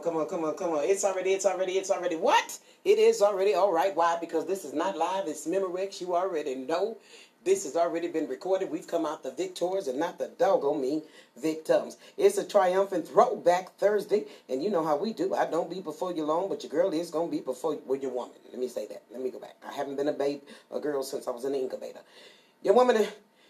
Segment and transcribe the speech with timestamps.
[0.00, 0.84] on, come on, come on, come on.
[0.84, 2.16] It's already, it's already, it's already.
[2.16, 2.58] What?
[2.84, 3.94] It is already all right.
[3.94, 4.16] Why?
[4.20, 5.26] Because this is not live.
[5.26, 6.00] It's Memorex.
[6.00, 6.96] You already know.
[7.42, 8.70] This has already been recorded.
[8.70, 11.02] We've come out the victors and not the doggone me
[11.40, 11.96] victims.
[12.18, 15.34] It's a triumphant throwback Thursday, and you know how we do.
[15.34, 17.98] I don't be before you long, but your girl is gonna be before you, well,
[17.98, 18.36] your woman.
[18.50, 19.04] Let me say that.
[19.10, 19.56] Let me go back.
[19.66, 22.00] I haven't been a babe, a girl since I was in the incubator.
[22.62, 23.06] Your woman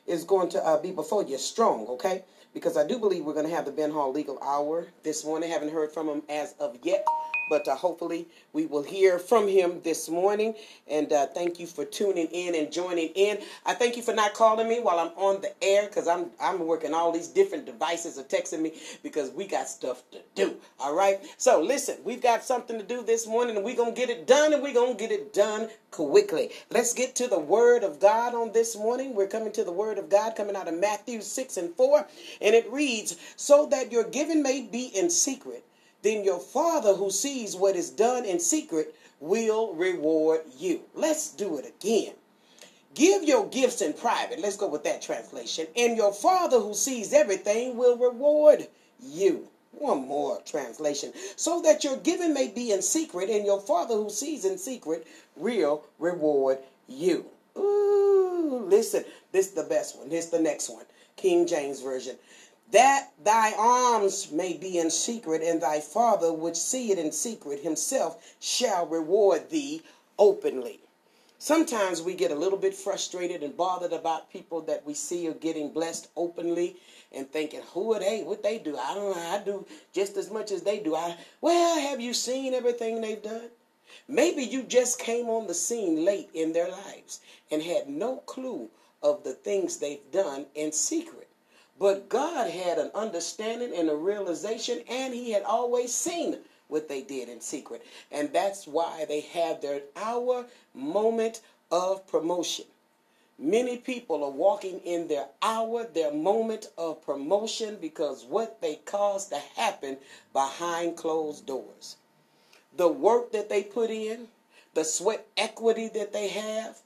[0.06, 2.24] is going to uh, be before you strong, okay?
[2.52, 5.50] Because I do believe we're going to have the Ben Hall Legal Hour this morning.
[5.50, 7.06] Haven't heard from him as of yet
[7.50, 10.54] but uh, hopefully we will hear from him this morning.
[10.88, 13.38] And uh, thank you for tuning in and joining in.
[13.66, 16.60] I thank you for not calling me while I'm on the air because I'm I'm
[16.66, 20.56] working all these different devices are texting me because we got stuff to do.
[20.78, 21.20] All right.
[21.36, 24.52] So listen, we've got something to do this morning, and we're gonna get it done,
[24.54, 26.50] and we're gonna get it done quickly.
[26.70, 29.14] Let's get to the Word of God on this morning.
[29.14, 32.06] We're coming to the Word of God coming out of Matthew 6 and 4,
[32.40, 35.64] and it reads, So that your giving may be in secret
[36.02, 40.80] then your Father who sees what is done in secret will reward you.
[40.94, 42.14] Let's do it again.
[42.94, 44.40] Give your gifts in private.
[44.40, 45.66] Let's go with that translation.
[45.76, 48.66] And your Father who sees everything will reward
[48.98, 49.48] you.
[49.72, 51.12] One more translation.
[51.36, 55.06] So that your giving may be in secret, and your Father who sees in secret
[55.36, 57.26] will reward you.
[57.56, 60.08] Ooh, listen, this is the best one.
[60.08, 60.84] This is the next one.
[61.16, 62.16] King James Version
[62.72, 68.34] that thy alms may be in secret, and thy Father, which seeth in secret himself,
[68.40, 69.82] shall reward thee
[70.18, 70.80] openly.
[71.38, 75.32] Sometimes we get a little bit frustrated and bothered about people that we see are
[75.32, 76.76] getting blessed openly
[77.12, 78.22] and thinking, who are they?
[78.22, 78.76] What they do?
[78.76, 79.22] I don't know.
[79.22, 80.94] I do just as much as they do.
[80.94, 83.48] I well, have you seen everything they've done?
[84.06, 87.20] Maybe you just came on the scene late in their lives
[87.50, 88.68] and had no clue
[89.02, 91.29] of the things they've done in secret.
[91.80, 96.36] But God had an understanding and a realization, and He had always seen
[96.68, 97.82] what they did in secret.
[98.12, 100.44] And that's why they have their hour
[100.74, 101.40] moment
[101.72, 102.66] of promotion.
[103.38, 109.30] Many people are walking in their hour, their moment of promotion because what they caused
[109.30, 109.96] to happen
[110.34, 111.96] behind closed doors.
[112.76, 114.28] The work that they put in,
[114.74, 116.82] the sweat equity that they have,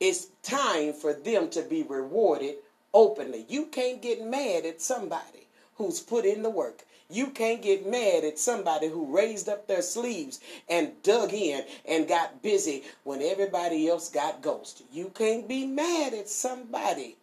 [0.00, 2.56] it's time for them to be rewarded
[2.94, 3.46] openly.
[3.48, 6.84] You can't get mad at somebody who's put in the work.
[7.10, 12.08] You can't get mad at somebody who raised up their sleeves and dug in and
[12.08, 14.86] got busy when everybody else got ghosted.
[14.92, 17.16] You can't be mad at somebody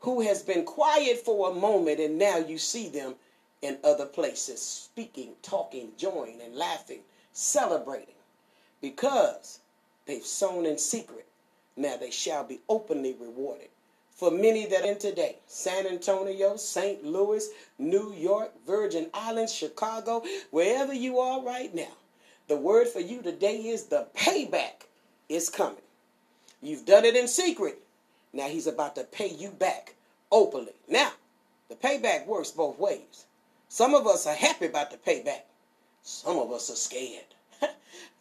[0.00, 3.14] who has been quiet for a moment and now you see them
[3.60, 7.00] in other places speaking, talking, joining, and laughing,
[7.32, 8.14] celebrating
[8.80, 9.60] because
[10.06, 11.26] they've sown in secret.
[11.76, 13.68] Now they shall be openly rewarded
[14.14, 17.04] for many that are in today San Antonio, St.
[17.04, 17.48] Louis,
[17.78, 21.92] New York, Virgin Islands, Chicago, wherever you are right now.
[22.46, 24.86] The word for you today is the payback
[25.28, 25.82] is coming.
[26.62, 27.80] You've done it in secret.
[28.32, 29.94] Now he's about to pay you back
[30.30, 30.72] openly.
[30.88, 31.12] Now,
[31.68, 33.26] the payback works both ways.
[33.68, 35.42] Some of us are happy about the payback.
[36.02, 37.24] Some of us are scared.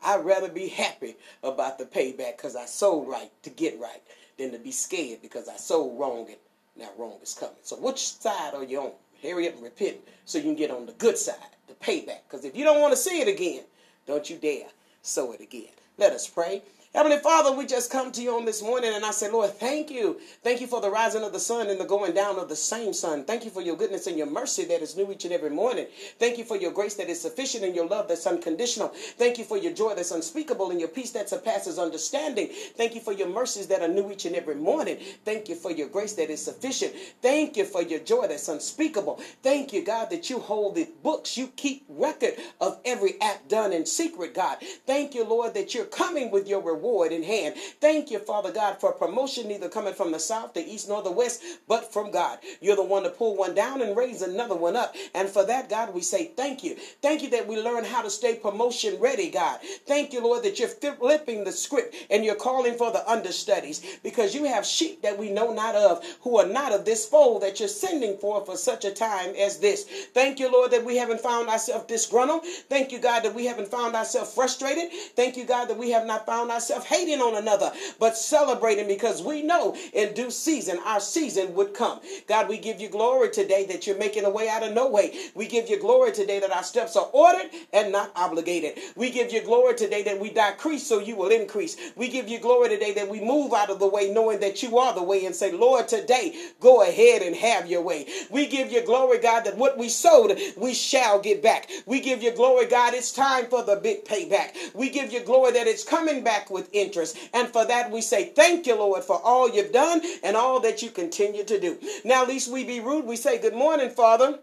[0.04, 4.02] I'd rather be happy about the payback because I sold right to get right
[4.38, 6.38] than to be scared because I sold wrong and
[6.76, 7.56] now wrong is coming.
[7.62, 8.92] So which side are you on?
[9.22, 11.36] Hurry up and repent so you can get on the good side,
[11.68, 12.22] the payback.
[12.30, 13.64] Because if you don't want to see it again,
[14.06, 14.68] don't you dare
[15.02, 15.72] sow it again.
[15.98, 16.62] Let us pray.
[16.94, 19.90] Heavenly Father, we just come to you on this morning and I say, Lord, thank
[19.90, 20.20] you.
[20.44, 22.94] Thank you for the rising of the sun and the going down of the same
[22.94, 23.26] sun.
[23.26, 25.88] Thank you for your goodness and your mercy that is new each and every morning.
[26.20, 28.90] Thank you for your grace that is sufficient and your love that's unconditional.
[28.90, 32.50] Thank you for your joy that's unspeakable and your peace that surpasses understanding.
[32.78, 35.00] Thank you for your mercies that are new each and every morning.
[35.26, 36.94] Thank you for your grace that is sufficient.
[37.24, 39.20] Thank you for your joy that's unspeakable.
[39.42, 41.38] Thank you, God, that you hold the books.
[41.38, 44.60] You keep record of every act done in secret, God.
[44.86, 47.56] Thank you, Lord, that you're coming with your reward reward in hand.
[47.80, 51.12] Thank you, Father God, for promotion neither coming from the south, the east, nor the
[51.12, 52.40] west, but from God.
[52.60, 54.94] You're the one to pull one down and raise another one up.
[55.16, 56.76] And for that, God, we say thank you.
[57.02, 59.60] Thank you that we learn how to stay promotion ready, God.
[59.88, 64.36] Thank you, Lord, that you're flipping the script and you're calling for the understudies because
[64.36, 67.60] you have sheep that we know not of who are not of this fold that
[67.60, 69.86] you're sending for for such a time as this.
[70.14, 72.46] Thank you, Lord, that we haven't found ourselves disgruntled.
[72.68, 74.92] Thank you, God, that we haven't found ourselves frustrated.
[75.16, 78.88] Thank you, God, that we have not found ourselves ourselves hating on another, but celebrating
[78.88, 82.00] because we know in due season our season would come.
[82.28, 85.14] God, we give you glory today that you're making a way out of no way.
[85.36, 88.80] We give you glory today that our steps are ordered and not obligated.
[88.96, 91.78] We give you glory today that we decrease so you will increase.
[91.96, 94.78] We give you glory today that we move out of the way knowing that you
[94.78, 98.08] are the way and say, Lord, today go ahead and have your way.
[98.30, 101.70] We give you glory, God, that what we sowed, we shall get back.
[101.86, 104.56] We give you glory, God, it's time for the big payback.
[104.74, 107.18] We give you glory that it's coming back with interest.
[107.34, 110.82] And for that, we say, Thank you, Lord, for all you've done and all that
[110.82, 111.80] you continue to do.
[112.06, 114.40] Now, least we be rude, we say, Good morning, Father.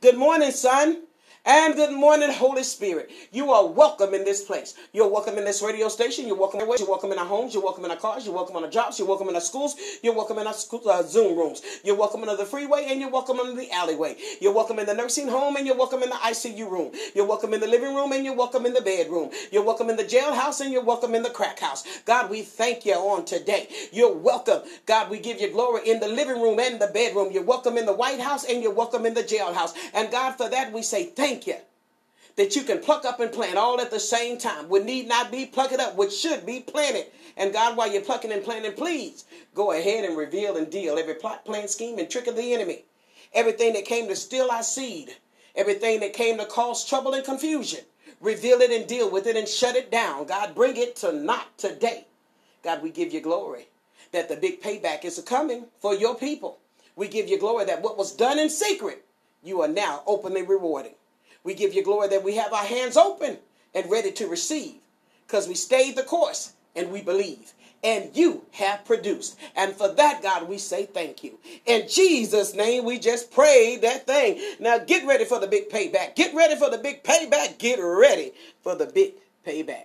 [0.00, 1.02] Good morning, son.
[1.46, 3.10] And good morning, Holy Spirit.
[3.32, 4.76] You are welcome in this place.
[4.92, 6.28] You're welcome in this radio station.
[6.28, 7.52] You're welcome You're welcome in our homes.
[7.52, 8.24] You're welcome in our cars.
[8.26, 8.98] You're welcome in our jobs.
[9.00, 9.76] You're welcome in our schools.
[10.04, 11.62] You're welcome in our school, uh, Zoom rooms.
[11.82, 14.16] You're welcome in the freeway and you're welcome in the alleyway.
[14.40, 16.92] You're welcome in the nursing home and you're welcome in the ICU room.
[17.16, 19.30] You're welcome in the living room and you're welcome in the bedroom.
[19.50, 21.84] You're welcome in the jailhouse and you're welcome in the crack house.
[22.04, 23.68] God, we thank you on today.
[23.92, 24.62] You're welcome.
[24.86, 27.32] God, we give you glory in the living room and the bedroom.
[27.32, 29.74] You're welcome in the White House and you're welcome in the jailhouse.
[29.92, 31.56] And God, for that we say thank you
[32.36, 34.68] that you can pluck up and plant all at the same time.
[34.68, 35.96] What need not be, pluck it up.
[35.96, 37.06] What should be, planted.
[37.36, 41.14] And God, while you're plucking and planting, please go ahead and reveal and deal every
[41.14, 42.84] plot, plan, scheme, and trick of the enemy.
[43.32, 45.14] Everything that came to steal our seed.
[45.54, 47.80] Everything that came to cause trouble and confusion.
[48.20, 50.26] Reveal it and deal with it and shut it down.
[50.26, 52.06] God, bring it to naught today.
[52.62, 53.68] God, we give you glory
[54.12, 56.58] that the big payback is coming for your people.
[56.96, 59.04] We give you glory that what was done in secret,
[59.42, 60.94] you are now openly rewarding.
[61.44, 63.38] We give you glory that we have our hands open
[63.74, 64.76] and ready to receive
[65.26, 67.52] because we stayed the course and we believe.
[67.82, 69.38] And you have produced.
[69.54, 71.38] And for that, God, we say thank you.
[71.66, 74.40] In Jesus' name, we just prayed that thing.
[74.58, 76.16] Now get ready for the big payback.
[76.16, 77.58] Get ready for the big payback.
[77.58, 78.32] Get ready
[78.62, 79.12] for the big
[79.46, 79.84] payback.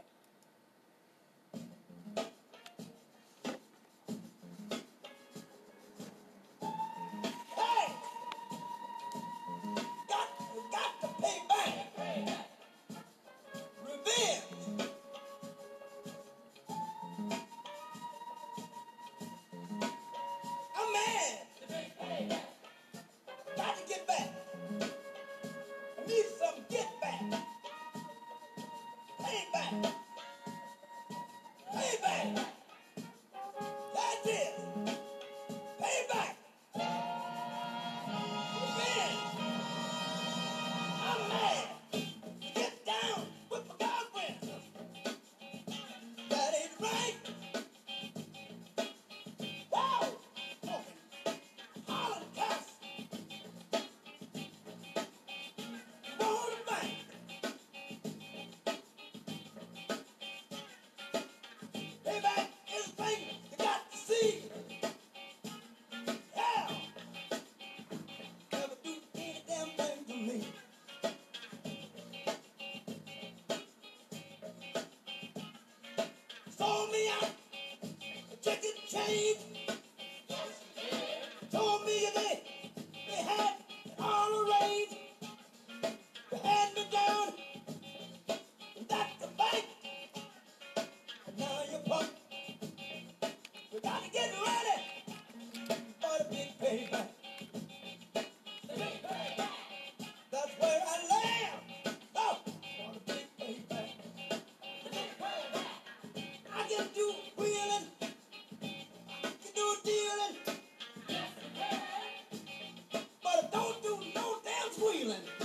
[115.09, 115.39] Cleveland.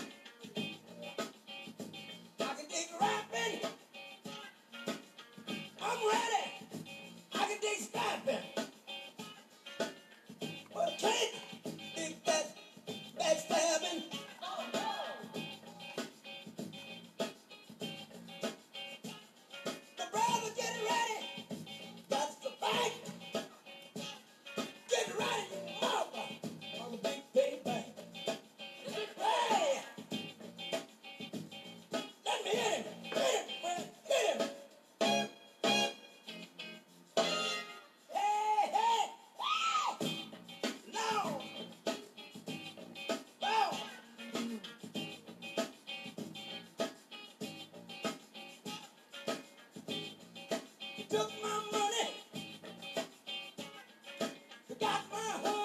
[54.85, 55.64] got my hood.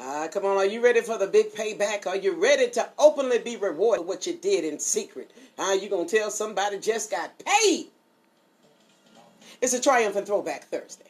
[0.00, 0.56] Ah, come on.
[0.56, 2.06] Are you ready for the big payback?
[2.06, 5.30] Are you ready to openly be rewarded for what you did in secret?
[5.58, 7.88] Are you going to tell somebody just got paid?
[9.60, 11.04] It's a triumphant throwback Thursday.